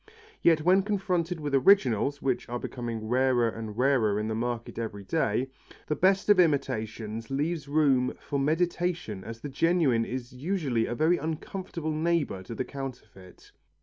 Yet 0.41 0.61
when 0.63 0.81
confronted 0.81 1.39
with 1.39 1.53
originals, 1.53 2.23
which 2.23 2.49
are 2.49 2.57
becoming 2.57 3.07
rarer 3.07 3.47
and 3.47 3.77
rarer 3.77 4.19
in 4.19 4.27
the 4.29 4.33
market 4.33 4.79
every 4.79 5.03
day, 5.03 5.51
the 5.85 5.95
best 5.95 6.27
of 6.27 6.39
imitations 6.39 7.29
leaves 7.29 7.67
room 7.67 8.15
for 8.19 8.39
meditation 8.39 9.23
as 9.23 9.41
the 9.41 9.49
genuine 9.49 10.03
is 10.03 10.33
usually 10.33 10.87
a 10.87 10.95
very 10.95 11.17
uncomfortable 11.19 11.91
neighbour 11.93 12.41
to 12.41 12.55
the 12.55 12.65
counterfeit. 12.65 13.51